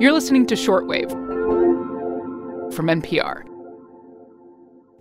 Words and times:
You're 0.00 0.12
listening 0.12 0.46
to 0.46 0.54
Shortwave 0.54 1.10
from 2.72 2.86
NPR. 2.86 3.44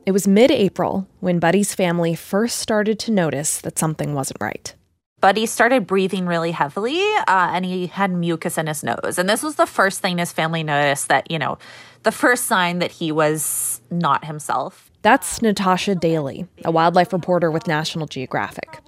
It 0.06 0.12
was 0.12 0.28
mid 0.28 0.52
April 0.52 1.08
when 1.22 1.40
Buddy's 1.40 1.74
family 1.74 2.16
first 2.16 2.58
started 2.58 3.00
to 3.00 3.12
notice 3.12 3.62
that 3.62 3.80
something 3.80 4.14
wasn't 4.14 4.42
right. 4.42 4.76
Buddy 5.22 5.46
started 5.46 5.88
breathing 5.88 6.26
really 6.26 6.52
heavily 6.52 7.00
uh, 7.30 7.52
and 7.54 7.64
he 7.64 7.88
had 7.88 8.12
mucus 8.12 8.58
in 8.58 8.68
his 8.68 8.84
nose. 8.84 9.18
And 9.18 9.30
this 9.30 9.42
was 9.42 9.56
the 9.56 9.66
first 9.66 10.02
thing 10.02 10.18
his 10.18 10.34
family 10.34 10.64
noticed 10.64 11.08
that, 11.08 11.32
you 11.32 11.40
know, 11.40 11.58
the 12.04 12.12
first 12.12 12.48
sign 12.48 12.80
that 12.80 12.92
he 12.92 13.14
was 13.14 13.80
not 13.90 14.26
himself. 14.26 14.92
That's 15.02 15.42
Natasha 15.42 15.96
Daly, 15.96 16.46
a 16.66 16.72
wildlife 16.72 17.14
reporter 17.14 17.50
with 17.50 17.68
National 17.68 18.06
Geographic. 18.06 18.82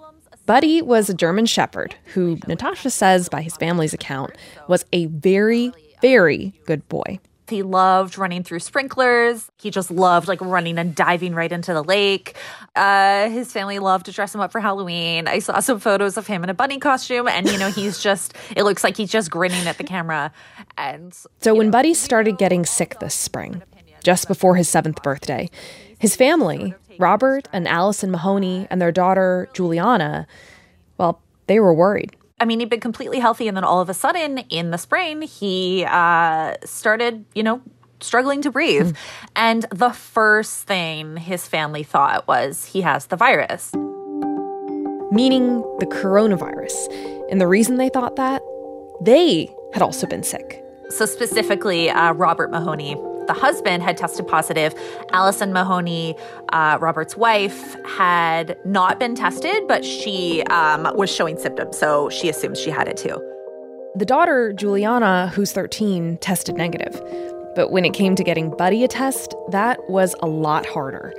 Buddy 0.45 0.81
was 0.81 1.09
a 1.09 1.13
German 1.13 1.45
Shepherd 1.45 1.95
who, 2.13 2.37
Natasha 2.47 2.89
says 2.89 3.29
by 3.29 3.41
his 3.41 3.55
family's 3.55 3.93
account, 3.93 4.31
was 4.67 4.83
a 4.91 5.05
very, 5.05 5.71
very 6.01 6.53
good 6.65 6.87
boy. 6.89 7.19
He 7.51 7.63
loved 7.63 8.17
running 8.17 8.43
through 8.43 8.59
sprinklers. 8.59 9.51
He 9.59 9.71
just 9.71 9.91
loved 9.91 10.29
like 10.29 10.39
running 10.39 10.77
and 10.77 10.95
diving 10.95 11.35
right 11.35 11.51
into 11.51 11.73
the 11.73 11.83
lake. 11.83 12.35
Uh, 12.75 13.29
his 13.29 13.51
family 13.51 13.77
loved 13.77 14.05
to 14.05 14.13
dress 14.13 14.33
him 14.33 14.39
up 14.39 14.53
for 14.53 14.61
Halloween. 14.61 15.27
I 15.27 15.39
saw 15.39 15.59
some 15.59 15.79
photos 15.79 16.15
of 16.15 16.27
him 16.27 16.45
in 16.45 16.49
a 16.49 16.53
bunny 16.53 16.79
costume, 16.79 17.27
and 17.27 17.49
you 17.49 17.57
know 17.57 17.69
he's 17.69 17.99
just. 18.03 18.35
It 18.55 18.63
looks 18.63 18.85
like 18.85 18.95
he's 18.95 19.11
just 19.11 19.29
grinning 19.29 19.67
at 19.67 19.77
the 19.77 19.83
camera. 19.83 20.31
And 20.77 21.13
so 21.41 21.53
when 21.53 21.67
know, 21.67 21.71
Buddy 21.71 21.93
started 21.93 22.37
getting 22.37 22.65
sick 22.65 22.99
this 22.99 23.13
spring, 23.13 23.61
just 24.01 24.29
before 24.29 24.55
his 24.55 24.69
seventh 24.69 25.03
birthday, 25.03 25.49
his 25.99 26.15
family, 26.15 26.73
Robert 26.97 27.49
and 27.51 27.67
Allison 27.67 28.11
Mahoney, 28.11 28.65
and 28.69 28.81
their 28.81 28.93
daughter 28.93 29.49
Juliana, 29.53 30.25
well, 30.97 31.21
they 31.47 31.59
were 31.59 31.73
worried. 31.73 32.15
I 32.41 32.45
mean, 32.45 32.59
he'd 32.59 32.69
been 32.69 32.79
completely 32.79 33.19
healthy, 33.19 33.47
and 33.47 33.55
then 33.55 33.63
all 33.63 33.81
of 33.81 33.89
a 33.89 33.93
sudden, 33.93 34.39
in 34.49 34.71
the 34.71 34.79
spring, 34.79 35.21
he 35.21 35.85
uh, 35.87 36.55
started, 36.65 37.23
you 37.35 37.43
know, 37.43 37.61
struggling 37.99 38.41
to 38.41 38.49
breathe. 38.49 38.93
Mm. 38.93 38.95
And 39.35 39.65
the 39.69 39.91
first 39.91 40.63
thing 40.63 41.17
his 41.17 41.47
family 41.47 41.83
thought 41.83 42.27
was 42.27 42.65
he 42.65 42.81
has 42.81 43.05
the 43.05 43.15
virus. 43.15 43.71
Meaning 45.11 45.61
the 45.79 45.85
coronavirus. 45.85 46.73
And 47.29 47.39
the 47.39 47.47
reason 47.47 47.77
they 47.77 47.89
thought 47.89 48.15
that, 48.15 48.41
they 49.01 49.53
had 49.73 49.83
also 49.83 50.07
been 50.07 50.23
sick. 50.23 50.63
So, 50.89 51.05
specifically, 51.05 51.91
uh, 51.91 52.13
Robert 52.13 52.49
Mahoney 52.49 52.95
the 53.31 53.39
husband 53.39 53.81
had 53.81 53.95
tested 53.95 54.27
positive. 54.27 54.75
Allison 55.13 55.53
Mahoney, 55.53 56.17
uh, 56.49 56.77
Robert's 56.81 57.15
wife, 57.15 57.77
had 57.85 58.57
not 58.65 58.99
been 58.99 59.15
tested, 59.15 59.63
but 59.69 59.85
she 59.85 60.43
um, 60.49 60.91
was 60.97 61.09
showing 61.09 61.39
symptoms, 61.39 61.77
so 61.77 62.09
she 62.09 62.27
assumes 62.27 62.59
she 62.59 62.69
had 62.69 62.89
it 62.89 62.97
too. 62.97 63.15
The 63.95 64.05
daughter, 64.05 64.51
Juliana, 64.51 65.31
who's 65.33 65.53
13, 65.53 66.17
tested 66.17 66.55
negative. 66.55 67.01
But 67.55 67.71
when 67.71 67.85
it 67.85 67.93
came 67.93 68.15
to 68.15 68.23
getting 68.23 68.49
Buddy 68.49 68.83
a 68.83 68.89
test, 68.89 69.33
that 69.49 69.79
was 69.89 70.13
a 70.21 70.27
lot 70.27 70.65
harder. 70.65 71.13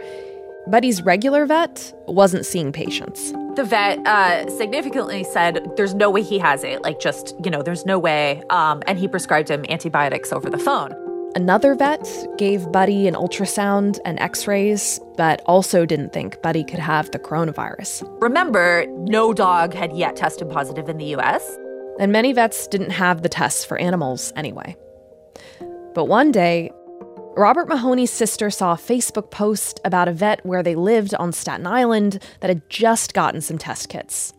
Buddy's 0.67 1.03
regular 1.03 1.47
vet 1.47 1.95
wasn't 2.07 2.45
seeing 2.45 2.73
patients. 2.73 3.33
The 3.57 3.65
vet 3.65 4.07
uh, 4.07 4.51
significantly 4.51 5.25
said 5.25 5.67
there's 5.77 5.95
no 5.95 6.11
way 6.11 6.23
he 6.23 6.39
has 6.39 6.63
it. 6.63 6.83
Like, 6.83 7.01
just, 7.01 7.35
you 7.43 7.51
know, 7.51 7.63
there's 7.63 7.87
no 7.87 7.99
way. 7.99 8.43
Um, 8.51 8.83
and 8.87 8.99
he 8.99 9.09
prescribed 9.09 9.51
him 9.51 9.65
antibiotics 9.71 10.31
over 10.31 10.51
the 10.51 10.59
phone. 10.59 10.95
Another 11.35 11.75
vet 11.75 12.07
gave 12.37 12.71
Buddy 12.73 13.09
an 13.09 13.15
ultrasound 13.15 13.99
and 14.05 14.21
x 14.21 14.47
rays, 14.47 15.01
but 15.17 15.41
also 15.47 15.87
didn't 15.87 16.13
think 16.13 16.43
Buddy 16.43 16.63
could 16.63 16.79
have 16.79 17.11
the 17.11 17.19
coronavirus. 17.19 18.07
Remember, 18.21 18.85
no 18.99 19.33
dog 19.33 19.73
had 19.73 19.97
yet 19.97 20.15
tested 20.15 20.51
positive 20.51 20.91
in 20.91 20.99
the 20.99 21.15
US. 21.17 21.59
And 21.99 22.13
many 22.13 22.35
vets 22.35 22.67
didn't 22.67 22.91
have 22.91 23.23
the 23.23 23.31
tests 23.31 23.65
for 23.65 23.79
animals 23.79 24.33
anyway. 24.37 24.77
But 25.95 26.05
one 26.05 26.33
day, 26.33 26.71
Robert 27.35 27.67
Mahoney's 27.67 28.11
sister 28.11 28.51
saw 28.51 28.75
a 28.75 28.77
Facebook 28.77 29.31
post 29.31 29.81
about 29.87 30.09
a 30.09 30.13
vet 30.13 30.45
where 30.45 30.63
they 30.63 30.75
lived 30.75 31.15
on 31.15 31.33
Staten 31.33 31.67
Island 31.67 32.23
that 32.41 32.49
had 32.49 32.69
just 32.69 33.15
gotten 33.15 33.41
some 33.41 33.57
test 33.57 33.89
kits. 33.89 34.35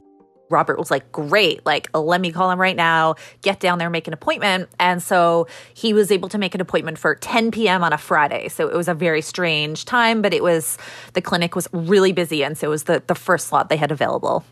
Robert 0.54 0.80
was 0.80 0.92
like, 0.92 1.12
great, 1.12 1.66
like, 1.66 1.90
let 1.94 2.22
me 2.22 2.32
call 2.32 2.50
him 2.50 2.62
right 2.62 2.76
now, 2.76 3.16
get 3.42 3.60
down 3.60 3.80
there, 3.80 3.90
make 3.90 4.08
an 4.08 4.14
appointment. 4.14 4.70
And 4.80 5.02
so 5.02 5.48
he 5.74 5.94
was 5.94 6.12
able 6.12 6.30
to 6.30 6.38
make 6.38 6.56
an 6.56 6.62
appointment 6.62 6.98
for 6.98 7.16
10 7.16 7.52
p.m. 7.52 7.84
on 7.84 7.92
a 7.92 7.98
Friday. 7.98 8.48
So 8.48 8.68
it 8.68 8.76
was 8.76 8.88
a 8.88 8.94
very 8.94 9.22
strange 9.22 9.84
time, 9.84 10.22
but 10.22 10.34
it 10.34 10.44
was, 10.44 10.78
the 11.14 11.22
clinic 11.22 11.56
was 11.56 11.68
really 11.74 12.14
busy. 12.14 12.44
And 12.44 12.58
so 12.58 12.68
it 12.68 12.70
was 12.70 12.84
the, 12.84 13.04
the 13.08 13.16
first 13.16 13.48
slot 13.48 13.70
they 13.70 13.78
had 13.78 13.92
available. 13.92 14.46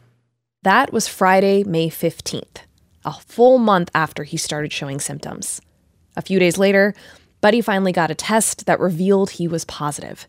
That 0.63 0.91
was 0.91 1.07
Friday, 1.07 1.63
May 1.63 1.89
15th, 1.89 2.63
a 3.05 3.13
full 3.13 3.57
month 3.57 3.89
after 3.95 4.23
he 4.23 4.37
started 4.37 4.73
showing 4.73 4.99
symptoms. 4.99 5.61
A 6.17 6.21
few 6.21 6.39
days 6.39 6.57
later, 6.57 6.93
Buddy 7.41 7.61
finally 7.61 7.91
got 7.91 8.11
a 8.11 8.15
test 8.15 8.65
that 8.65 8.79
revealed 8.79 9.31
he 9.31 9.47
was 9.47 9.65
positive. 9.65 10.27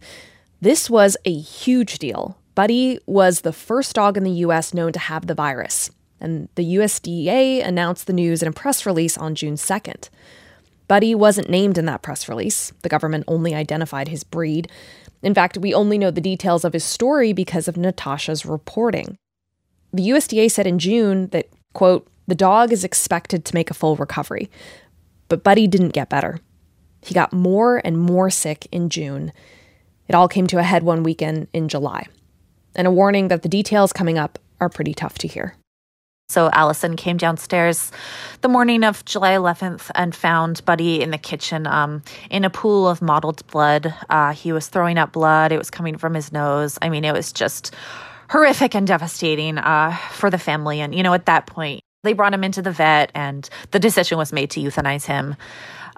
This 0.61 0.89
was 0.89 1.17
a 1.25 1.35
huge 1.35 1.99
deal 1.99 2.39
Buddy 2.55 2.99
was 3.07 3.41
the 3.41 3.53
first 3.53 3.95
dog 3.95 4.19
in 4.19 4.25
the 4.25 4.31
US 4.31 4.75
known 4.75 4.93
to 4.93 4.99
have 4.99 5.27
the 5.27 5.35
virus, 5.35 5.91
and 6.21 6.51
the 6.55 6.77
USDA 6.77 7.65
announced 7.65 8.07
the 8.07 8.13
news 8.13 8.43
in 8.43 8.49
a 8.49 8.53
press 8.53 8.85
release 8.85 9.17
on 9.17 9.35
June 9.35 9.55
2nd. 9.55 10.11
Buddy 10.87 11.15
wasn't 11.15 11.49
named 11.49 11.79
in 11.79 11.87
that 11.87 12.03
press 12.03 12.29
release. 12.29 12.71
The 12.83 12.91
government 12.91 13.25
only 13.27 13.55
identified 13.55 14.09
his 14.09 14.23
breed. 14.23 14.71
In 15.23 15.33
fact, 15.35 15.57
we 15.57 15.73
only 15.73 15.97
know 15.97 16.11
the 16.11 16.21
details 16.21 16.65
of 16.65 16.75
his 16.75 16.85
story 16.85 17.33
because 17.33 17.69
of 17.69 17.79
Natasha's 17.79 18.45
reporting. 18.45 19.17
The 19.95 20.11
USDA 20.11 20.51
said 20.51 20.67
in 20.67 20.79
June 20.79 21.29
that, 21.29 21.49
quote, 21.73 22.07
the 22.27 22.35
dog 22.35 22.71
is 22.71 22.85
expected 22.85 23.47
to 23.47 23.55
make 23.55 23.71
a 23.71 23.75
full 23.75 23.97
recovery. 23.97 24.51
But 25.29 25.43
Buddy 25.43 25.67
didn't 25.67 25.91
get 25.95 26.11
better. 26.11 26.39
He 27.01 27.15
got 27.15 27.33
more 27.33 27.81
and 27.83 27.99
more 27.99 28.29
sick 28.29 28.67
in 28.71 28.91
June. 28.91 29.33
It 30.07 30.15
all 30.15 30.29
came 30.29 30.47
to 30.49 30.59
a 30.59 30.63
head 30.63 30.83
one 30.83 31.03
weekend 31.03 31.49
in 31.55 31.69
July 31.69 32.07
and 32.75 32.87
a 32.87 32.91
warning 32.91 33.29
that 33.29 33.43
the 33.43 33.49
details 33.49 33.93
coming 33.93 34.19
up 34.19 34.39
are 34.61 34.69
pretty 34.69 34.95
tough 34.95 35.19
to 35.19 35.29
hear. 35.29 35.57
So 36.29 36.49
Allison 36.51 36.97
came 36.97 37.19
downstairs 37.19 37.93
the 38.41 38.49
morning 38.49 38.85
of 38.85 39.05
July 39.05 39.33
11th 39.33 39.91
and 39.95 40.15
found 40.15 40.65
Buddy 40.65 41.03
in 41.03 41.11
the 41.11 41.19
kitchen 41.19 41.67
um, 41.67 42.03
in 42.31 42.47
a 42.47 42.51
pool 42.51 42.89
of 42.89 43.03
mottled 43.03 43.47
blood. 43.49 43.95
Uh, 44.09 44.33
he 44.33 44.51
was 44.51 44.69
throwing 44.69 44.97
up 44.97 45.13
blood. 45.13 45.53
It 45.53 45.59
was 45.59 45.69
coming 45.69 45.99
from 45.99 46.15
his 46.15 46.33
nose. 46.33 46.79
I 46.81 46.89
mean, 46.89 47.05
it 47.05 47.13
was 47.13 47.35
just 47.35 47.75
horrific 48.31 48.75
and 48.75 48.87
devastating 48.87 49.59
uh, 49.59 49.95
for 50.13 50.31
the 50.31 50.39
family. 50.39 50.81
And, 50.81 50.95
you 50.95 51.03
know, 51.03 51.13
at 51.13 51.27
that 51.27 51.47
point, 51.47 51.83
they 52.03 52.15
brought 52.15 52.33
him 52.33 52.45
into 52.45 52.63
the 52.63 52.73
vet 52.73 53.13
and 53.15 53.49
the 53.71 53.79
decision 53.79 54.17
was 54.17 54.33
made 54.33 54.51
to 54.53 54.61
euthanize 54.61 55.05
him 55.05 55.37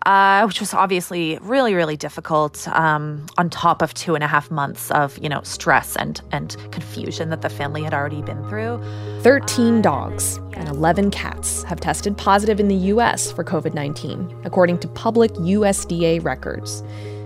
uh, 0.07 0.45
which 0.45 0.61
was 0.61 0.75
obviously 0.75 1.39
really, 1.41 1.75
really 1.75 1.97
difficult. 1.97 2.67
Um, 2.69 3.27
on 3.39 3.51
top 3.51 3.83
of 3.83 3.95
two 3.95 4.15
and 4.15 4.23
a 4.23 4.27
half 4.27 4.51
months 4.51 4.91
of 4.91 5.17
you 5.19 5.29
know 5.29 5.43
stress 5.43 5.97
and 5.97 6.21
and 6.33 6.57
confusion 6.71 7.31
that 7.31 7.43
the 7.43 7.49
family 7.49 7.83
had 7.83 7.95
already 7.95 8.23
been 8.23 8.47
through. 8.49 8.83
Thirteen 9.23 9.81
dogs 9.83 10.37
and 10.55 10.69
eleven 10.69 11.11
cats 11.11 11.63
have 11.65 11.81
tested 11.81 12.17
positive 12.17 12.61
in 12.61 12.69
the 12.69 12.75
U.S. 12.93 13.33
for 13.33 13.45
COVID 13.45 13.75
nineteen, 13.75 14.35
according 14.45 14.79
to 14.81 14.89
public 14.89 15.33
USDA 15.35 16.23
records. 16.25 16.83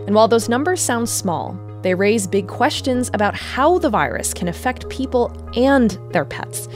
And 0.07 0.15
while 0.15 0.29
those 0.29 0.49
numbers 0.49 0.81
sound 0.81 1.09
small, 1.09 1.59
they 1.83 1.95
raise 1.95 2.27
big 2.27 2.49
questions 2.49 3.11
about 3.13 3.35
how 3.35 3.79
the 3.79 3.91
virus 3.91 4.33
can 4.33 4.49
affect 4.49 4.89
people 4.89 5.33
and 5.57 5.99
their 6.13 6.25
pets. 6.25 6.69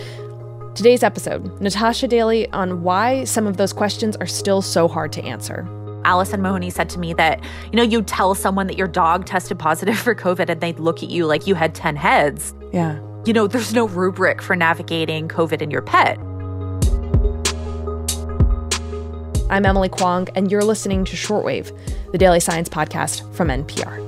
Today's 0.74 1.02
episode, 1.02 1.60
Natasha 1.60 2.08
Daly 2.08 2.48
on 2.50 2.82
why 2.82 3.24
some 3.24 3.46
of 3.46 3.56
those 3.56 3.72
questions 3.72 4.16
are 4.16 4.26
still 4.26 4.62
so 4.62 4.88
hard 4.88 5.12
to 5.12 5.22
answer. 5.22 5.68
Allison 6.04 6.42
Mahoney 6.42 6.70
said 6.70 6.88
to 6.90 6.98
me 6.98 7.14
that, 7.14 7.42
you 7.70 7.76
know, 7.76 7.82
you 7.82 8.02
tell 8.02 8.34
someone 8.34 8.66
that 8.66 8.76
your 8.76 8.88
dog 8.88 9.26
tested 9.26 9.58
positive 9.58 9.98
for 9.98 10.14
COVID 10.14 10.48
and 10.48 10.60
they'd 10.60 10.78
look 10.78 11.02
at 11.02 11.10
you 11.10 11.26
like 11.26 11.46
you 11.46 11.54
had 11.54 11.74
10 11.74 11.96
heads. 11.96 12.54
Yeah. 12.72 12.98
You 13.24 13.32
know, 13.32 13.46
there's 13.46 13.72
no 13.72 13.86
rubric 13.86 14.42
for 14.42 14.56
navigating 14.56 15.28
COVID 15.28 15.62
in 15.62 15.70
your 15.70 15.82
pet. 15.82 16.18
I'm 19.48 19.66
Emily 19.66 19.90
Kwong, 19.90 20.28
and 20.34 20.50
you're 20.50 20.64
listening 20.64 21.04
to 21.04 21.14
Shortwave, 21.14 21.76
the 22.10 22.18
daily 22.18 22.40
science 22.40 22.70
podcast 22.70 23.32
from 23.34 23.48
NPR. 23.48 24.00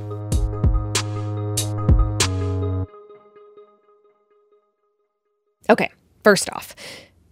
Okay, 5.68 5.90
first 6.22 6.48
off, 6.50 6.74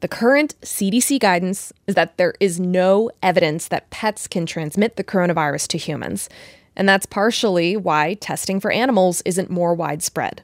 the 0.03 0.09
current 0.09 0.57
CDC 0.63 1.21
guidance 1.21 1.73
is 1.87 1.95
that 1.95 2.17
there 2.17 2.35
is 2.41 2.59
no 2.59 3.09
evidence 3.23 3.69
that 3.69 3.89
pets 3.91 4.27
can 4.27 4.47
transmit 4.47 4.97
the 4.97 5.05
coronavirus 5.05 5.69
to 5.69 5.79
humans. 5.79 6.29
And 6.75 6.89
that's 6.89 7.07
partially 7.07 7.77
why 7.77 8.15
testing 8.15 8.59
for 8.59 8.73
animals 8.73 9.23
isn't 9.25 9.49
more 9.49 9.75
widespread. 9.75 10.43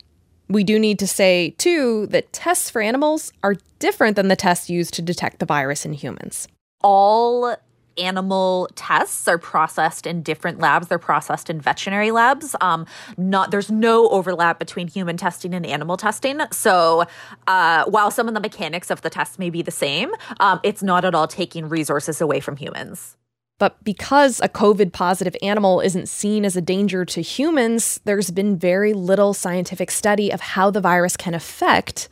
We 0.48 0.62
do 0.62 0.78
need 0.78 1.00
to 1.00 1.08
say, 1.08 1.56
too, 1.58 2.06
that 2.06 2.32
tests 2.32 2.70
for 2.70 2.80
animals 2.80 3.32
are 3.42 3.56
different 3.80 4.14
than 4.14 4.28
the 4.28 4.36
tests 4.36 4.70
used 4.70 4.94
to 4.94 5.02
detect 5.02 5.40
the 5.40 5.46
virus 5.46 5.84
in 5.84 5.92
humans. 5.92 6.46
All 6.80 7.56
animal 7.98 8.68
tests 8.74 9.26
are 9.28 9.38
processed 9.38 10.06
in 10.06 10.22
different 10.22 10.58
labs. 10.60 10.88
They're 10.88 10.98
processed 10.98 11.50
in 11.50 11.60
veterinary 11.60 12.10
labs. 12.10 12.54
Um, 12.60 12.86
not 13.16 13.50
there's 13.50 13.70
no 13.70 14.08
overlap 14.08 14.58
between 14.58 14.88
human 14.88 15.16
testing 15.16 15.54
and 15.54 15.66
animal 15.66 15.96
testing. 15.96 16.40
So 16.52 17.04
uh, 17.46 17.84
while 17.86 18.10
some 18.10 18.28
of 18.28 18.34
the 18.34 18.40
mechanics 18.40 18.90
of 18.90 19.02
the 19.02 19.10
tests 19.10 19.38
may 19.38 19.50
be 19.50 19.62
the 19.62 19.70
same, 19.70 20.12
um, 20.40 20.60
it's 20.62 20.82
not 20.82 21.04
at 21.04 21.14
all 21.14 21.28
taking 21.28 21.68
resources 21.68 22.20
away 22.20 22.40
from 22.40 22.56
humans. 22.56 23.16
But 23.58 23.82
because 23.82 24.40
a 24.40 24.48
COVID 24.48 24.92
positive 24.92 25.36
animal 25.42 25.80
isn't 25.80 26.08
seen 26.08 26.44
as 26.44 26.56
a 26.56 26.60
danger 26.60 27.04
to 27.04 27.20
humans, 27.20 28.00
there's 28.04 28.30
been 28.30 28.56
very 28.56 28.92
little 28.92 29.34
scientific 29.34 29.90
study 29.90 30.30
of 30.30 30.40
how 30.40 30.70
the 30.70 30.80
virus 30.80 31.16
can 31.16 31.34
affect 31.34 32.08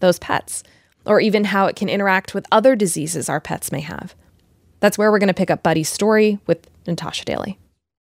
those 0.00 0.18
pets, 0.18 0.62
or 1.06 1.20
even 1.20 1.44
how 1.44 1.66
it 1.66 1.76
can 1.76 1.88
interact 1.88 2.34
with 2.34 2.46
other 2.52 2.76
diseases 2.76 3.28
our 3.28 3.40
pets 3.40 3.72
may 3.72 3.80
have. 3.80 4.14
That's 4.82 4.98
where 4.98 5.12
we're 5.12 5.20
going 5.20 5.28
to 5.28 5.34
pick 5.34 5.48
up 5.48 5.62
Buddy's 5.62 5.88
story 5.88 6.40
with 6.48 6.68
Natasha 6.88 7.24
Daly. 7.24 7.56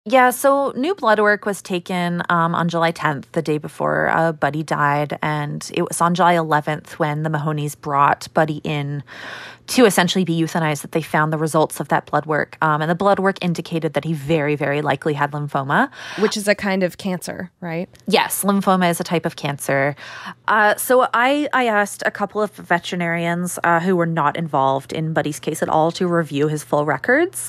Yeah, 0.04 0.30
so 0.30 0.72
new 0.74 0.96
blood 0.96 1.20
work 1.20 1.46
was 1.46 1.62
taken 1.62 2.22
um, 2.28 2.56
on 2.56 2.68
July 2.68 2.90
10th, 2.90 3.26
the 3.32 3.42
day 3.42 3.58
before 3.58 4.08
uh, 4.08 4.32
Buddy 4.32 4.64
died. 4.64 5.16
And 5.22 5.70
it 5.74 5.82
was 5.82 6.00
on 6.00 6.16
July 6.16 6.34
11th 6.34 6.98
when 6.98 7.22
the 7.22 7.30
Mahonies 7.30 7.80
brought 7.80 8.26
Buddy 8.34 8.60
in 8.64 9.04
to 9.68 9.84
essentially 9.84 10.24
be 10.24 10.38
euthanized 10.38 10.82
that 10.82 10.90
they 10.90 11.02
found 11.02 11.32
the 11.32 11.38
results 11.38 11.78
of 11.78 11.86
that 11.86 12.06
blood 12.06 12.26
work. 12.26 12.58
Um, 12.60 12.82
and 12.82 12.90
the 12.90 12.96
blood 12.96 13.20
work 13.20 13.38
indicated 13.40 13.92
that 13.94 14.04
he 14.04 14.12
very, 14.12 14.56
very 14.56 14.82
likely 14.82 15.14
had 15.14 15.30
lymphoma. 15.30 15.88
Which 16.18 16.36
is 16.36 16.48
a 16.48 16.56
kind 16.56 16.82
of 16.82 16.98
cancer, 16.98 17.52
right? 17.60 17.88
Yes, 18.08 18.42
lymphoma 18.42 18.90
is 18.90 18.98
a 18.98 19.04
type 19.04 19.24
of 19.24 19.36
cancer. 19.36 19.94
Uh, 20.48 20.74
so 20.74 21.06
I, 21.14 21.48
I 21.52 21.66
asked 21.66 22.02
a 22.04 22.10
couple 22.10 22.42
of 22.42 22.50
veterinarians 22.56 23.60
uh, 23.62 23.78
who 23.78 23.94
were 23.94 24.06
not 24.06 24.36
involved 24.36 24.92
in 24.92 25.12
Buddy's 25.12 25.38
case 25.38 25.62
at 25.62 25.68
all 25.68 25.92
to 25.92 26.08
review 26.08 26.48
his 26.48 26.64
full 26.64 26.84
records. 26.84 27.48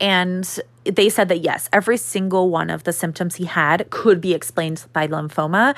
And 0.00 0.60
they 0.84 1.08
said 1.08 1.28
that 1.28 1.40
yes, 1.40 1.68
every 1.72 1.96
single 1.96 2.50
one 2.50 2.70
of 2.70 2.84
the 2.84 2.92
symptoms 2.92 3.36
he 3.36 3.44
had 3.44 3.88
could 3.90 4.20
be 4.20 4.34
explained 4.34 4.84
by 4.92 5.06
lymphoma. 5.06 5.76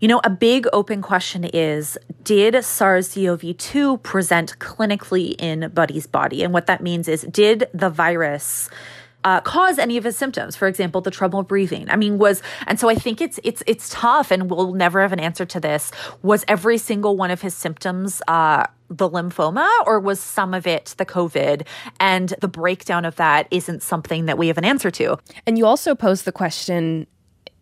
You 0.00 0.08
know, 0.08 0.20
a 0.24 0.30
big 0.30 0.66
open 0.72 1.02
question 1.02 1.44
is 1.44 1.98
did 2.22 2.64
SARS 2.64 3.14
CoV 3.14 3.56
2 3.56 3.98
present 3.98 4.58
clinically 4.58 5.34
in 5.38 5.70
Buddy's 5.74 6.06
body? 6.06 6.42
And 6.42 6.52
what 6.52 6.66
that 6.66 6.82
means 6.82 7.08
is 7.08 7.22
did 7.22 7.68
the 7.72 7.90
virus 7.90 8.70
uh, 9.24 9.40
cause 9.40 9.78
any 9.78 9.96
of 9.96 10.04
his 10.04 10.16
symptoms. 10.16 10.56
For 10.56 10.68
example, 10.68 11.00
the 11.00 11.10
trouble 11.10 11.42
breathing. 11.42 11.90
I 11.90 11.96
mean, 11.96 12.18
was 12.18 12.42
and 12.66 12.78
so 12.78 12.88
I 12.88 12.94
think 12.94 13.20
it's 13.20 13.40
it's 13.44 13.62
it's 13.66 13.88
tough, 13.90 14.30
and 14.30 14.50
we'll 14.50 14.74
never 14.74 15.00
have 15.00 15.12
an 15.12 15.20
answer 15.20 15.44
to 15.46 15.60
this. 15.60 15.90
Was 16.22 16.44
every 16.48 16.78
single 16.78 17.16
one 17.16 17.30
of 17.30 17.42
his 17.42 17.54
symptoms 17.54 18.22
uh, 18.28 18.64
the 18.88 19.08
lymphoma, 19.08 19.68
or 19.86 20.00
was 20.00 20.20
some 20.20 20.54
of 20.54 20.66
it 20.66 20.94
the 20.98 21.06
COVID? 21.06 21.66
And 22.00 22.34
the 22.40 22.48
breakdown 22.48 23.04
of 23.04 23.16
that 23.16 23.48
isn't 23.50 23.82
something 23.82 24.26
that 24.26 24.38
we 24.38 24.48
have 24.48 24.58
an 24.58 24.64
answer 24.64 24.90
to. 24.92 25.18
And 25.46 25.58
you 25.58 25.66
also 25.66 25.94
pose 25.94 26.22
the 26.22 26.32
question. 26.32 27.06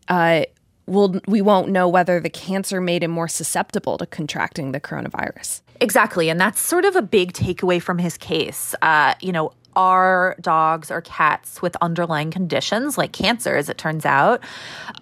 Uh, 0.09 0.45
we'll, 0.87 1.21
we 1.27 1.43
won't 1.43 1.69
know 1.69 1.89
whether 1.89 2.21
the 2.21 2.31
cancer 2.31 2.81
made 2.81 3.03
him 3.03 3.11
more 3.11 3.27
susceptible 3.27 3.99
to 3.99 4.07
contracting 4.07 4.71
the 4.73 4.81
coronavirus. 4.81 5.63
Exactly. 5.81 6.31
And 6.31 6.41
that's 6.41 6.61
sort 6.61 6.85
of 6.85 6.97
a 6.97 7.03
big 7.03 7.33
takeaway 7.33 7.83
from 7.83 7.99
his 7.99 8.17
case. 8.17 8.75
Uh, 8.83 9.15
you 9.21 9.33
know, 9.33 9.53
are 9.77 10.35
dogs 10.41 10.91
or 10.91 11.01
cats 11.03 11.63
with 11.63 11.77
underlying 11.81 12.31
conditions 12.31 12.99
like 12.99 13.13
cancer, 13.13 13.57
as 13.57 13.69
it 13.69 13.79
turns 13.79 14.05
out, 14.05 14.43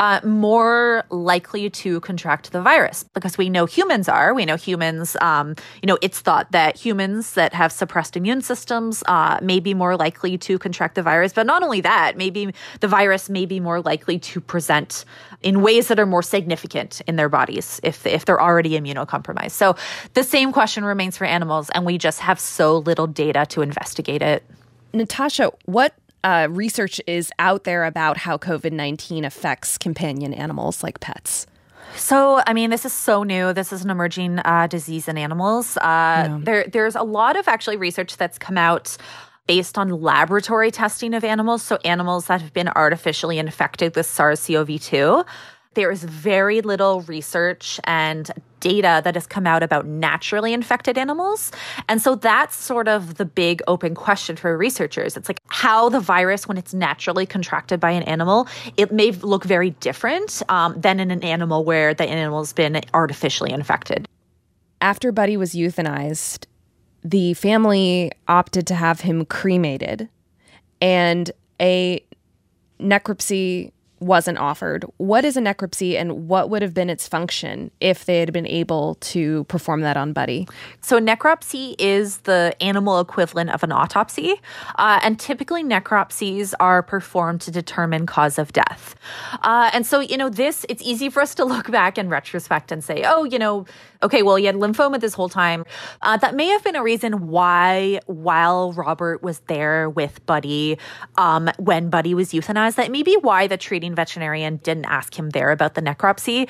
uh, 0.00 0.20
more 0.24 1.04
likely 1.10 1.70
to 1.70 2.00
contract 2.00 2.52
the 2.52 2.60
virus 2.60 3.04
because 3.14 3.38
we 3.38 3.48
know 3.48 3.64
humans 3.64 4.08
are. 4.08 4.34
We 4.34 4.44
know 4.44 4.56
humans, 4.56 5.16
um, 5.20 5.54
you 5.82 5.86
know, 5.86 5.98
it's 6.02 6.20
thought 6.20 6.50
that 6.52 6.76
humans 6.76 7.34
that 7.34 7.54
have 7.54 7.72
suppressed 7.72 8.16
immune 8.16 8.42
systems 8.42 9.02
uh, 9.06 9.38
may 9.40 9.60
be 9.60 9.72
more 9.72 9.96
likely 9.96 10.36
to 10.38 10.58
contract 10.58 10.96
the 10.96 11.02
virus. 11.02 11.32
But 11.32 11.46
not 11.46 11.62
only 11.62 11.80
that, 11.82 12.16
maybe 12.16 12.52
the 12.80 12.88
virus 12.88 13.30
may 13.30 13.46
be 13.46 13.60
more 13.60 13.80
likely 13.80 14.18
to 14.18 14.40
present 14.40 15.04
in 15.42 15.62
ways 15.62 15.88
that 15.88 16.00
are 16.00 16.06
more 16.06 16.22
significant 16.22 17.00
in 17.06 17.16
their 17.16 17.28
bodies 17.28 17.80
if, 17.82 18.06
if 18.06 18.24
they're 18.24 18.40
already 18.40 18.70
immunocompromised. 18.70 19.52
So 19.52 19.76
the 20.14 20.24
same 20.24 20.52
question 20.52 20.84
remains 20.84 21.16
for 21.16 21.24
animals, 21.24 21.70
and 21.70 21.84
we 21.84 21.98
just 21.98 22.20
have 22.20 22.40
so 22.40 22.78
little 22.78 23.06
data 23.06 23.46
to 23.50 23.62
investigate 23.62 24.22
it. 24.22 24.42
Natasha, 24.94 25.52
what 25.67 25.94
uh, 26.23 26.49
research 26.50 27.00
is 27.06 27.31
out 27.38 27.64
there 27.64 27.85
about 27.85 28.17
how 28.17 28.38
COVID 28.38 28.73
19 28.73 29.25
affects 29.25 29.76
companion 29.76 30.32
animals 30.32 30.82
like 30.82 31.00
pets? 31.00 31.46
So, 31.96 32.43
I 32.46 32.55
mean, 32.55 32.70
this 32.70 32.85
is 32.85 32.93
so 32.93 33.23
new. 33.23 33.52
This 33.52 33.73
is 33.73 33.85
an 33.85 33.91
emerging 33.91 34.41
uh, 34.41 34.67
disease 34.67 35.06
in 35.06 35.17
animals. 35.17 35.76
Uh, 35.76 35.81
yeah. 35.82 36.41
There, 36.43 36.64
there's 36.64 36.96
a 36.96 37.02
lot 37.02 37.37
of 37.37 37.46
actually 37.46 37.76
research 37.76 38.17
that's 38.17 38.38
come 38.38 38.58
out 38.58 38.96
based 39.46 39.76
on 39.79 39.91
laboratory 39.91 40.70
testing 40.70 41.14
of 41.14 41.23
animals. 41.23 41.62
So, 41.62 41.79
animals 41.85 42.26
that 42.26 42.41
have 42.41 42.52
been 42.52 42.69
artificially 42.69 43.38
infected 43.38 43.94
with 43.94 44.06
SARS 44.06 44.46
CoV 44.46 44.81
2. 44.81 45.25
There 45.74 45.90
is 45.90 46.04
very 46.04 46.60
little 46.60 47.02
research 47.02 47.80
and 47.84 48.30
data 48.60 49.02
that 49.04 49.14
has 49.14 49.26
come 49.26 49.46
out 49.46 49.62
about 49.62 49.86
naturally 49.86 50.54
infected 50.54 50.96
animals. 50.96 51.52
And 51.88 52.00
so 52.00 52.14
that's 52.14 52.56
sort 52.56 52.88
of 52.88 53.16
the 53.16 53.26
big 53.26 53.60
open 53.66 53.94
question 53.94 54.36
for 54.36 54.56
researchers. 54.56 55.16
It's 55.18 55.28
like 55.28 55.38
how 55.48 55.90
the 55.90 56.00
virus, 56.00 56.48
when 56.48 56.56
it's 56.56 56.72
naturally 56.72 57.26
contracted 57.26 57.78
by 57.78 57.90
an 57.90 58.04
animal, 58.04 58.48
it 58.78 58.90
may 58.90 59.10
look 59.10 59.44
very 59.44 59.70
different 59.70 60.42
um, 60.48 60.80
than 60.80 60.98
in 60.98 61.10
an 61.10 61.22
animal 61.22 61.62
where 61.64 61.92
the 61.92 62.04
animal's 62.04 62.54
been 62.54 62.80
artificially 62.94 63.52
infected. 63.52 64.08
After 64.80 65.12
Buddy 65.12 65.36
was 65.36 65.52
euthanized, 65.52 66.46
the 67.02 67.34
family 67.34 68.12
opted 68.28 68.66
to 68.68 68.74
have 68.74 69.00
him 69.00 69.26
cremated, 69.26 70.08
and 70.80 71.30
a 71.60 72.02
necropsy 72.80 73.72
wasn't 74.00 74.38
offered. 74.38 74.85
What 74.96 75.25
is 75.25 75.37
a 75.37 75.41
necropsy 75.41 75.99
and 75.99 76.29
what 76.29 76.50
would 76.50 76.62
have 76.62 76.75
been 76.75 76.91
its 76.91 77.08
function 77.08 77.70
if 77.81 78.05
they 78.05 78.20
had 78.20 78.32
been 78.32 78.46
able 78.46 78.96
to 78.96 79.44
perform 79.44 79.81
that 79.82 79.96
on 79.96 80.12
Buddy? 80.12 80.46
So, 80.81 81.00
necropsy 81.00 81.75
is 81.79 82.19
the 82.19 82.55
animal 82.61 83.00
equivalent 83.00 83.50
of 83.50 83.62
an 83.62 83.73
autopsy. 83.73 84.41
Uh, 84.76 85.00
and 85.02 85.19
typically, 85.19 85.62
necropsies 85.62 86.55
are 86.61 86.82
performed 86.82 87.41
to 87.43 87.50
determine 87.50 88.06
cause 88.06 88.38
of 88.38 88.52
death. 88.52 88.94
Uh, 89.43 89.70
and 89.73 89.87
so, 89.87 90.00
you 90.00 90.17
know, 90.17 90.29
this, 90.29 90.67
it's 90.69 90.82
easy 90.82 91.08
for 91.08 91.20
us 91.20 91.35
to 91.37 91.44
look 91.55 91.70
back 91.70 91.99
in 91.99 92.08
retrospect 92.08 92.73
and 92.73 92.82
say, 92.82 93.05
oh, 93.06 93.25
you 93.25 93.38
know, 93.38 93.67
okay, 94.02 94.23
well, 94.23 94.37
he 94.37 94.44
had 94.44 94.55
lymphoma 94.55 95.00
this 95.00 95.14
whole 95.14 95.29
time. 95.29 95.64
Uh, 96.02 96.17
that 96.19 96.35
may 96.35 96.46
have 96.49 96.62
been 96.62 96.76
a 96.76 96.82
reason 96.82 97.29
why, 97.29 98.00
while 98.06 98.73
Robert 98.73 99.23
was 99.23 99.41
there 99.46 99.88
with 99.88 100.25
Buddy, 100.26 100.79
um, 101.17 101.50
when 101.58 101.91
Buddy 101.91 102.14
was 102.14 102.32
euthanized, 102.32 102.75
that 102.76 102.91
may 102.91 103.02
be 103.02 103.17
why 103.17 103.46
the 103.46 103.56
treating 103.84 103.94
veterinarian 103.94 104.56
didn't 104.58 104.86
ask 104.86 105.19
him 105.19 105.31
there 105.31 105.50
about 105.50 105.75
the 105.75 105.82
necropsy. 105.82 106.48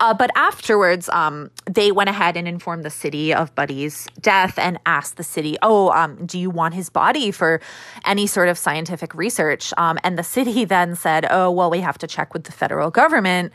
Uh, 0.00 0.12
but 0.12 0.30
afterwards, 0.34 1.08
um, 1.10 1.50
they 1.70 1.92
went 1.92 2.10
ahead 2.10 2.36
and 2.36 2.48
informed 2.48 2.84
the 2.84 2.90
city 2.90 3.32
of 3.32 3.54
Buddy's 3.54 4.08
death 4.20 4.58
and 4.58 4.78
asked 4.86 5.16
the 5.16 5.22
city, 5.22 5.56
"Oh, 5.62 5.90
um, 5.90 6.26
do 6.26 6.38
you 6.38 6.50
want 6.50 6.74
his 6.74 6.90
body 6.90 7.30
for 7.30 7.60
any 8.04 8.26
sort 8.26 8.48
of 8.48 8.58
scientific 8.58 9.14
research?" 9.14 9.72
Um, 9.76 9.98
and 10.02 10.18
the 10.18 10.24
city 10.24 10.64
then 10.74 10.96
said, 10.96 11.26
"Oh, 11.30 11.50
well, 11.50 11.70
we 11.70 11.80
have 11.80 11.98
to 11.98 12.06
check 12.06 12.34
with 12.34 12.44
the 12.44 12.52
federal 12.52 12.90
government." 12.90 13.52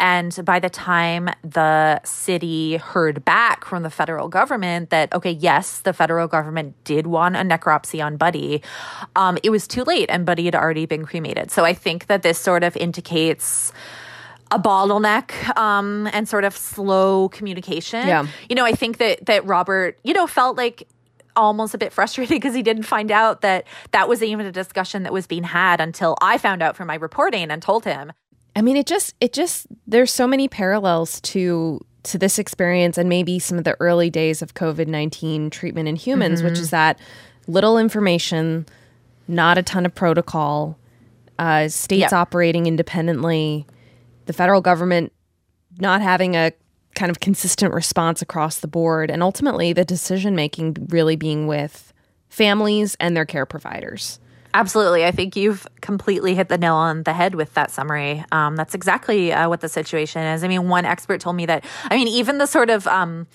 And 0.00 0.38
by 0.44 0.60
the 0.60 0.70
time 0.70 1.28
the 1.42 2.00
city 2.04 2.76
heard 2.76 3.24
back 3.24 3.64
from 3.64 3.82
the 3.82 3.90
federal 3.90 4.28
government 4.28 4.90
that, 4.90 5.12
okay, 5.12 5.32
yes, 5.32 5.80
the 5.80 5.92
federal 5.92 6.28
government 6.28 6.76
did 6.84 7.06
want 7.06 7.34
a 7.36 7.40
necropsy 7.40 8.04
on 8.04 8.16
Buddy, 8.16 8.62
um, 9.16 9.38
it 9.42 9.50
was 9.50 9.66
too 9.66 9.82
late 9.82 10.08
and 10.08 10.24
Buddy 10.24 10.44
had 10.44 10.54
already 10.54 10.86
been 10.86 11.04
cremated. 11.04 11.50
So 11.50 11.64
I 11.64 11.74
think 11.74 12.06
that 12.06 12.22
this 12.22 12.38
sort 12.38 12.62
of 12.62 12.76
indicates 12.76 13.72
a 14.50 14.58
bottleneck 14.58 15.56
um, 15.56 16.08
and 16.12 16.28
sort 16.28 16.44
of 16.44 16.56
slow 16.56 17.28
communication. 17.30 18.06
Yeah. 18.06 18.26
You 18.48 18.56
know, 18.56 18.64
I 18.64 18.72
think 18.72 18.98
that 18.98 19.26
that 19.26 19.44
Robert, 19.44 19.98
you 20.04 20.14
know, 20.14 20.26
felt 20.26 20.56
like 20.56 20.88
almost 21.36 21.74
a 21.74 21.78
bit 21.78 21.92
frustrated 21.94 22.34
because 22.34 22.54
he 22.54 22.62
didn't 22.62 22.84
find 22.84 23.10
out 23.10 23.40
that 23.42 23.66
that 23.92 24.08
was 24.08 24.22
even 24.22 24.46
a 24.46 24.52
discussion 24.52 25.02
that 25.04 25.12
was 25.12 25.26
being 25.26 25.44
had 25.44 25.80
until 25.80 26.16
I 26.20 26.38
found 26.38 26.62
out 26.62 26.76
from 26.76 26.88
my 26.88 26.96
reporting 26.96 27.50
and 27.50 27.62
told 27.62 27.84
him. 27.84 28.12
I 28.56 28.62
mean, 28.62 28.76
it 28.76 28.86
just 28.86 29.14
it 29.20 29.32
just 29.32 29.66
there's 29.86 30.12
so 30.12 30.26
many 30.26 30.48
parallels 30.48 31.20
to 31.22 31.80
to 32.04 32.18
this 32.18 32.38
experience 32.38 32.96
and 32.96 33.08
maybe 33.08 33.38
some 33.38 33.58
of 33.58 33.64
the 33.64 33.76
early 33.80 34.08
days 34.08 34.40
of 34.40 34.54
COVID-19 34.54 35.50
treatment 35.50 35.88
in 35.88 35.96
humans, 35.96 36.40
mm-hmm. 36.40 36.48
which 36.48 36.58
is 36.58 36.70
that 36.70 36.98
little 37.46 37.76
information, 37.76 38.66
not 39.26 39.58
a 39.58 39.62
ton 39.62 39.84
of 39.84 39.94
protocol, 39.94 40.78
uh, 41.38 41.68
states 41.68 42.12
operating 42.12 42.66
independently, 42.66 43.66
the 44.28 44.32
federal 44.32 44.60
government 44.60 45.12
not 45.80 46.02
having 46.02 46.36
a 46.36 46.52
kind 46.94 47.10
of 47.10 47.18
consistent 47.18 47.72
response 47.72 48.22
across 48.22 48.58
the 48.58 48.68
board, 48.68 49.10
and 49.10 49.22
ultimately 49.22 49.72
the 49.72 49.84
decision 49.84 50.36
making 50.36 50.76
really 50.90 51.16
being 51.16 51.46
with 51.46 51.92
families 52.28 52.94
and 53.00 53.16
their 53.16 53.24
care 53.24 53.46
providers. 53.46 54.20
Absolutely. 54.52 55.04
I 55.04 55.12
think 55.12 55.34
you've 55.34 55.66
completely 55.80 56.34
hit 56.34 56.48
the 56.48 56.58
nail 56.58 56.74
on 56.74 57.04
the 57.04 57.12
head 57.12 57.34
with 57.34 57.54
that 57.54 57.70
summary. 57.70 58.24
Um, 58.32 58.54
that's 58.56 58.74
exactly 58.74 59.32
uh, 59.32 59.48
what 59.48 59.60
the 59.60 59.68
situation 59.68 60.22
is. 60.22 60.44
I 60.44 60.48
mean, 60.48 60.68
one 60.68 60.84
expert 60.84 61.20
told 61.20 61.36
me 61.36 61.46
that, 61.46 61.64
I 61.84 61.96
mean, 61.96 62.08
even 62.08 62.38
the 62.38 62.46
sort 62.46 62.68
of, 62.68 62.86
um, 62.86 63.26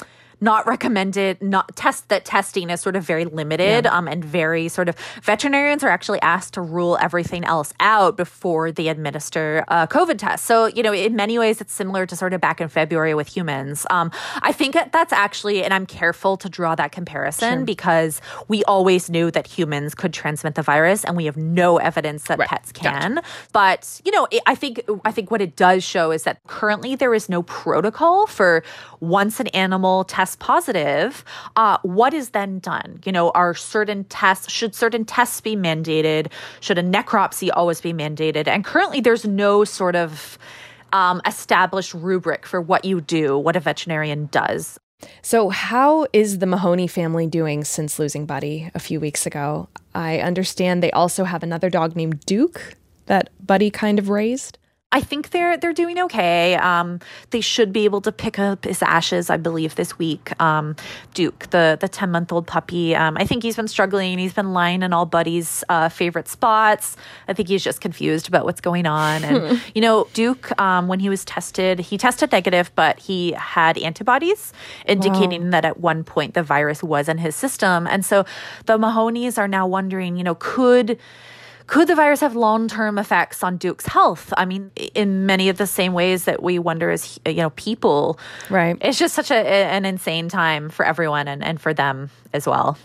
not 0.44 0.68
recommended 0.68 1.42
not 1.42 1.74
test 1.78 2.10
that 2.10 2.26
testing 2.26 2.70
is 2.70 2.82
sort 2.82 2.98
of 2.98 3.04
very 3.04 3.24
limited 3.24 3.86
yeah. 3.86 3.98
um, 3.98 4.10
and 4.10 4.26
very 4.26 4.68
sort 4.68 4.90
of 4.90 4.96
veterinarians 5.24 5.84
are 5.86 5.90
actually 5.90 6.22
asked 6.22 6.54
to 6.54 6.62
rule 6.62 6.98
everything 7.02 7.46
else 7.46 7.74
out 7.80 8.18
before 8.18 8.70
they 8.70 8.90
administer 8.90 9.64
a 9.70 9.88
covid 9.88 10.18
test 10.18 10.46
so 10.46 10.66
you 10.66 10.84
know 10.84 10.94
in 10.94 11.16
many 11.16 11.40
ways 11.40 11.62
it's 11.62 11.74
similar 11.74 12.06
to 12.06 12.16
sort 12.16 12.34
of 12.34 12.42
back 12.42 12.60
in 12.60 12.68
february 12.68 13.14
with 13.14 13.28
humans 13.28 13.86
um, 13.90 14.12
i 14.42 14.52
think 14.52 14.76
that's 14.92 15.14
actually 15.14 15.64
and 15.64 15.74
i'm 15.74 15.86
careful 15.86 16.36
to 16.36 16.50
draw 16.50 16.76
that 16.76 16.92
comparison 16.92 17.60
sure. 17.60 17.66
because 17.66 18.20
we 18.50 18.66
always 18.66 19.10
knew 19.10 19.32
that 19.32 19.48
humans 19.48 19.96
could 19.96 20.12
transmit 20.12 20.56
the 20.56 20.62
virus 20.62 21.06
and 21.06 21.16
we 21.16 21.24
have 21.24 21.38
no 21.38 21.78
evidence 21.78 22.24
that 22.24 22.38
right. 22.38 22.50
pets 22.50 22.74
can 22.74 23.16
gotcha. 23.16 23.28
but 23.54 24.02
you 24.04 24.12
know 24.12 24.28
i 24.46 24.56
think 24.56 24.82
i 25.06 25.12
think 25.12 25.32
what 25.32 25.42
it 25.42 25.56
does 25.56 25.86
show 25.86 26.12
is 26.12 26.24
that 26.24 26.44
currently 26.48 26.96
there 26.96 27.14
is 27.14 27.30
no 27.30 27.44
protocol 27.44 28.28
for 28.28 28.62
once 29.00 29.40
an 29.40 29.48
animal 29.48 30.04
tests 30.04 30.33
positive, 30.36 31.24
uh, 31.56 31.78
what 31.84 32.14
is 32.14 32.30
then 32.30 32.60
done? 32.60 33.00
You 33.06 33.12
know, 33.12 33.32
are 33.32 33.54
certain 33.54 34.04
tests, 34.06 34.52
should 34.52 34.76
certain 34.76 35.06
tests 35.06 35.42
be 35.42 35.56
mandated? 35.56 36.32
Should 36.60 36.78
a 36.78 36.84
necropsy 36.84 37.50
always 37.54 37.82
be 37.82 37.94
mandated? 37.94 38.48
And 38.48 38.64
currently, 38.64 39.02
there's 39.02 39.26
no 39.26 39.64
sort 39.64 39.96
of 39.96 40.38
um, 40.92 41.22
established 41.26 41.94
rubric 41.94 42.46
for 42.46 42.62
what 42.62 42.86
you 42.86 43.02
do, 43.02 43.38
what 43.38 43.56
a 43.56 43.60
veterinarian 43.60 44.28
does. 44.28 44.80
So, 45.22 45.50
how 45.50 46.08
is 46.14 46.40
the 46.40 46.46
Mahoney 46.46 46.88
family 46.88 47.28
doing 47.28 47.64
since 47.64 48.00
losing 48.00 48.26
Buddy 48.26 48.72
a 48.74 48.80
few 48.80 49.00
weeks 49.00 49.26
ago? 49.26 49.68
I 49.94 50.20
understand 50.20 50.82
they 50.82 50.92
also 50.92 51.26
have 51.26 51.44
another 51.44 51.70
dog 51.70 51.96
named 51.96 52.22
Duke 52.26 52.76
that 53.08 53.30
Buddy 53.46 53.70
kind 53.70 54.00
of 54.00 54.10
raised. 54.10 54.58
I 54.94 55.02
think 55.02 55.32
they're 55.32 55.58
they're 55.58 55.74
doing 55.74 56.00
okay. 56.00 56.56
Um, 56.56 57.00
they 57.32 57.42
should 57.42 57.74
be 57.74 57.84
able 57.86 58.00
to 58.02 58.12
pick 58.12 58.38
up 58.38 58.64
his 58.64 58.84
ashes, 58.84 59.32
I 59.32 59.38
believe, 59.38 59.74
this 59.74 59.98
week. 59.98 60.40
Um, 60.40 60.76
Duke, 61.16 61.50
the 61.50 61.78
the 61.82 61.90
ten 61.90 62.12
month 62.12 62.32
old 62.32 62.46
puppy, 62.46 62.96
um, 62.96 63.18
I 63.18 63.26
think 63.26 63.42
he's 63.42 63.56
been 63.56 63.68
struggling. 63.68 64.20
He's 64.20 64.34
been 64.34 64.54
lying 64.54 64.84
in 64.84 64.94
all 64.94 65.08
Buddy's 65.08 65.64
uh, 65.68 65.90
favorite 65.90 66.28
spots. 66.28 66.96
I 67.28 67.34
think 67.34 67.50
he's 67.50 67.64
just 67.64 67.82
confused 67.82 68.28
about 68.28 68.46
what's 68.46 68.62
going 68.62 68.86
on. 68.86 69.24
And 69.24 69.60
you 69.76 69.82
know, 69.82 70.08
Duke, 70.14 70.58
um, 70.62 70.88
when 70.88 71.00
he 71.00 71.10
was 71.10 71.26
tested, 71.26 71.80
he 71.80 71.98
tested 71.98 72.32
negative, 72.32 72.72
but 72.76 73.00
he 73.00 73.32
had 73.32 73.80
antibodies, 73.80 74.54
indicating 74.86 75.46
wow. 75.46 75.52
that 75.52 75.66
at 75.66 75.80
one 75.80 76.04
point 76.04 76.36
the 76.36 76.44
virus 76.44 76.84
was 76.84 77.10
in 77.10 77.18
his 77.18 77.36
system. 77.36 77.88
And 77.88 78.06
so 78.06 78.26
the 78.68 78.78
Mahonies 78.78 79.40
are 79.40 79.48
now 79.48 79.66
wondering, 79.66 80.18
you 80.18 80.24
know, 80.24 80.36
could 80.36 81.00
could 81.68 81.88
the 81.88 81.96
virus 81.96 82.22
have 82.22 82.36
long-term 82.36 82.98
effects 82.98 83.44
on 83.44 83.58
Duke's 83.58 83.88
health? 83.88 84.34
I 84.38 84.46
mean, 84.46 84.72
in 84.94 85.26
many 85.26 85.50
of 85.50 85.58
the 85.58 85.68
same 85.68 85.94
ways 85.94 86.26
that 86.26 86.44
we 86.44 86.60
wonder 86.60 86.90
as 86.90 87.20
you 87.26 87.36
know 87.36 87.50
people. 87.52 88.20
Right. 88.50 88.78
It's 88.82 89.00
just 89.00 89.16
such 89.16 89.32
a, 89.32 89.36
an 89.36 89.86
insane 89.86 90.30
time 90.30 90.70
for 90.70 90.86
everyone 90.86 91.28
and, 91.28 91.44
and 91.44 91.60
for 91.60 91.74
them 91.74 92.10
as 92.34 92.48
well. 92.48 92.78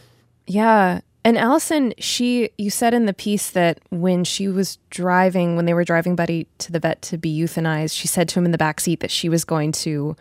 Yeah. 0.46 1.00
And 1.24 1.36
Allison, 1.36 1.92
she 1.98 2.50
you 2.56 2.70
said 2.70 2.94
in 2.94 3.06
the 3.06 3.12
piece 3.12 3.50
that 3.50 3.80
when 3.90 4.24
she 4.24 4.48
was 4.48 4.78
driving, 4.90 5.56
when 5.56 5.66
they 5.66 5.74
were 5.74 5.84
driving 5.84 6.16
Buddy 6.16 6.46
to 6.58 6.72
the 6.72 6.80
vet 6.80 7.02
to 7.02 7.18
be 7.18 7.36
euthanized, 7.36 7.94
she 7.94 8.08
said 8.08 8.28
to 8.30 8.38
him 8.38 8.44
in 8.44 8.52
the 8.52 8.58
back 8.58 8.80
seat 8.80 9.00
that 9.00 9.10
she 9.10 9.28
was 9.28 9.44
going 9.44 9.72
to 9.72 10.16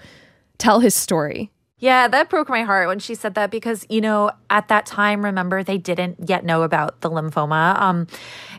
tell 0.57 0.79
his 0.79 0.95
story 0.95 1.51
yeah, 1.79 2.07
that 2.07 2.29
broke 2.29 2.49
my 2.49 2.63
heart 2.63 2.87
when 2.87 2.97
she 2.97 3.13
said 3.13 3.35
that 3.35 3.51
because, 3.51 3.85
you 3.87 4.01
know, 4.01 4.31
at 4.49 4.67
that 4.69 4.87
time, 4.87 5.23
remember, 5.23 5.63
they 5.63 5.77
didn't 5.77 6.27
yet 6.27 6.43
know 6.43 6.63
about 6.63 7.01
the 7.01 7.09
lymphoma. 7.09 7.79
Um, 7.79 8.07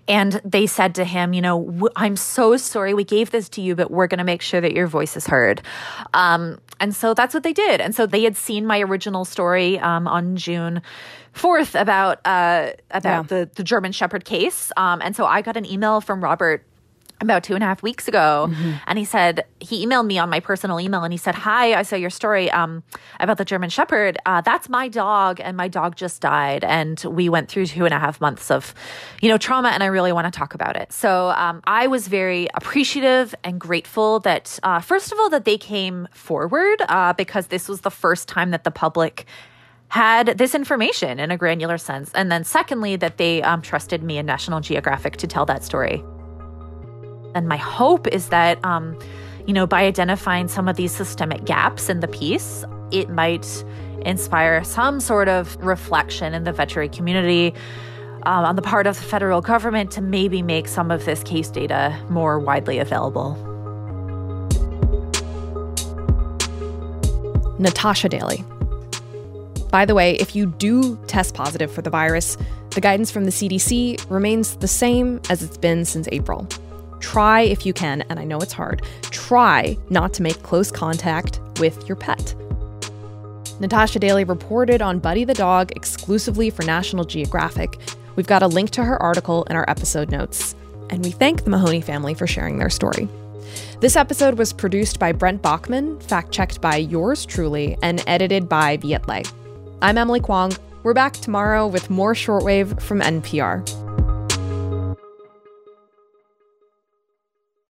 and 0.07 0.41
they 0.45 0.67
said 0.67 0.95
to 0.97 1.05
him, 1.05 1.33
you 1.33 1.43
know, 1.43 1.89
I'm 1.97 2.15
so 2.15 2.57
sorry 2.57 2.95
we 2.95 3.03
gave 3.03 3.33
this 3.33 3.49
to 3.51 3.61
you, 3.61 3.75
but 3.75 3.91
we're 3.91 4.07
going 4.07 4.19
to 4.19 4.25
make 4.25 4.41
sure 4.41 4.61
that 4.61 4.73
your 4.73 4.87
voice 4.87 5.17
is 5.17 5.27
heard. 5.27 5.63
Um, 6.15 6.61
and 6.79 6.95
so 6.95 7.13
that's 7.13 7.35
what 7.35 7.43
they 7.43 7.53
did. 7.53 7.81
And 7.81 7.93
so 7.93 8.07
they 8.07 8.23
had 8.23 8.37
seen 8.37 8.65
my 8.67 8.81
original 8.81 9.25
story 9.25 9.81
um, 9.81 10.07
on 10.07 10.37
June 10.37 10.81
4th 11.35 11.81
about 11.81 12.21
uh, 12.25 12.71
about 12.91 13.25
yeah. 13.25 13.41
the, 13.41 13.51
the 13.57 13.65
German 13.65 13.91
Shepherd 13.91 14.25
case. 14.25 14.71
Um, 14.77 15.03
and 15.03 15.17
so 15.17 15.27
I 15.27 15.43
got 15.43 15.57
an 15.57 15.67
email 15.67 16.01
from 16.01 16.23
Robert 16.23 16.65
about 17.21 17.43
two 17.43 17.55
and 17.55 17.63
a 17.63 17.67
half 17.67 17.83
weeks 17.83 18.07
ago 18.07 18.49
mm-hmm. 18.51 18.73
and 18.87 18.99
he 18.99 19.05
said 19.05 19.45
he 19.61 19.85
emailed 19.85 20.07
me 20.07 20.19
on 20.19 20.31
my 20.31 20.41
personal 20.41 20.79
email 20.79 21.03
and 21.03 21.13
he 21.13 21.17
said 21.17 21.35
hi 21.35 21.75
i 21.75 21.83
saw 21.83 21.97
your 21.97 22.11
story 22.11 22.51
um, 22.51 22.83
about 23.21 23.39
the 23.39 23.45
german 23.45 23.71
shepherd. 23.71 24.17
Uh, 24.27 24.41
that's 24.41 24.69
my 24.69 24.89
dog 24.89 25.41
and 25.41 25.57
my 25.57 25.69
dog 25.69 25.97
just 25.97 26.21
died 26.21 26.65
and 26.65 27.03
we 27.09 27.29
went 27.29 27.49
through 27.49 27.67
two 27.67 27.85
and 27.85 27.95
a 27.95 27.99
half 27.99 28.21
months 28.21 28.51
of 28.51 28.75
you 29.21 29.29
know 29.29 29.39
trauma 29.39 29.69
and 29.69 29.83
i 29.83 29.87
really 29.87 30.13
want 30.13 30.33
to 30.33 30.37
talk 30.37 30.55
about 30.55 30.77
it. 30.77 30.93
So 30.93 31.31
um, 31.31 31.61
i 31.65 31.87
was 31.87 32.09
very 32.09 32.49
appreciative 32.55 33.35
and 33.43 33.61
grateful 33.61 34.21
that 34.21 34.59
uh, 34.63 34.81
first 34.81 35.13
of 35.13 35.19
all 35.19 35.31
that 35.31 35.45
they 35.45 35.59
came 35.59 36.09
forward 36.13 36.83
uh, 36.89 37.13
because 37.13 37.49
this 37.49 37.69
was 37.69 37.81
the 37.81 37.91
first 37.91 38.29
time 38.29 38.51
that 38.51 38.65
the 38.65 38.71
public 38.71 39.27
had 39.89 40.39
this 40.39 40.55
information 40.55 41.19
in 41.19 41.31
a 41.31 41.37
granular 41.37 41.79
sense 41.79 42.11
and 42.15 42.31
then 42.31 42.45
secondly 42.45 42.97
that 42.97 43.17
they 43.17 43.43
um, 43.43 43.63
trusted 43.63 44.03
me 44.03 44.19
and 44.19 44.27
national 44.27 44.61
geographic 44.61 45.17
to 45.17 45.27
tell 45.27 45.47
that 45.47 45.65
story 45.65 46.05
and 47.35 47.49
my 47.49 47.57
hope 47.57 48.07
is 48.09 48.29
that, 48.29 48.63
um, 48.65 48.99
you 49.47 49.53
know, 49.53 49.67
by 49.67 49.85
identifying 49.85 50.49
some 50.49 50.69
of 50.69 50.77
these 50.77 50.93
systemic 50.93 51.45
gaps 51.45 51.89
in 51.89 52.01
the 52.01 52.09
piece, 52.09 52.65
it 52.91 53.11
might 53.11 53.65
inspire 54.05 54.63
some 54.65 55.01
sort 55.01 55.29
of 55.29 55.57
reflection 55.57 56.35
in 56.35 56.45
the 56.45 56.53
veterinary 56.53 56.89
community 56.89 57.55
um, 58.25 58.45
on 58.45 58.57
the 58.57 58.63
part 58.63 58.87
of 58.87 58.97
the 58.97 59.03
federal 59.03 59.41
government 59.41 59.91
to 59.93 60.01
maybe 60.01 60.43
make 60.43 60.69
some 60.69 60.91
of 60.91 61.05
this 61.05 61.23
case 61.23 61.49
data 61.51 61.99
more 62.09 62.39
widely 62.39 62.79
available. 62.79 63.37
Natasha 67.59 68.09
Daly. 68.09 68.45
By 69.71 69.85
the 69.85 69.95
way, 69.95 70.15
if 70.17 70.35
you 70.35 70.47
do 70.47 70.97
test 71.07 71.35
positive 71.35 71.71
for 71.71 71.83
the 71.83 71.91
virus, 71.91 72.37
the 72.71 72.81
guidance 72.81 73.11
from 73.11 73.25
the 73.25 73.31
CDC 73.31 74.09
remains 74.09 74.57
the 74.57 74.69
same 74.69 75.21
as 75.29 75.43
it's 75.43 75.59
been 75.59 75.85
since 75.85 76.09
April. 76.13 76.47
Try, 77.01 77.43
if 77.43 77.65
you 77.65 77.73
can, 77.73 78.03
and 78.09 78.19
I 78.19 78.25
know 78.25 78.39
it's 78.39 78.53
hard, 78.53 78.83
try 79.03 79.77
not 79.91 80.13
to 80.15 80.23
make 80.23 80.43
close 80.43 80.71
contact 80.71 81.41
with 81.61 81.89
your 81.89 81.97
pet. 81.97 82.35
Natasha 83.61 83.99
Daly 83.99 84.25
reported 84.25 84.83
on 84.83 85.01
Buddy 85.01 85.25
the 85.25 85.35
dog 85.35 85.73
exclusively 85.75 86.51
for 86.51 86.63
National 86.65 87.05
Geographic. 87.05 87.79
We've 88.15 88.27
got 88.27 88.43
a 88.43 88.47
link 88.47 88.71
to 88.71 88.85
her 88.85 89.01
article 89.03 89.45
in 89.45 89.57
our 89.57 89.69
episode 89.69 90.11
notes. 90.11 90.55
And 90.91 91.05
we 91.05 91.11
thank 91.11 91.45
the 91.45 91.51
Mahoney 91.51 91.81
family 91.81 92.15
for 92.15 92.27
sharing 92.27 92.59
their 92.59 92.71
story. 92.71 93.09
This 93.81 93.97
episode 93.97 94.39
was 94.39 94.53
produced 94.53 94.99
by 94.99 95.13
Brent 95.13 95.43
Baughman, 95.43 96.03
fact 96.03 96.33
checked 96.33 96.61
by 96.61 96.77
yours 96.77 97.27
truly, 97.27 97.77
and 97.83 98.03
edited 98.07 98.49
by 98.49 98.77
Viet 98.79 99.07
Le. 99.09 99.23
I'm 99.83 99.99
Emily 99.99 100.21
Kwong. 100.21 100.53
We're 100.83 100.95
back 100.95 101.15
tomorrow 101.15 101.67
with 101.67 101.91
more 101.91 102.15
shortwave 102.15 102.81
from 102.81 103.01
NPR. 103.01 103.88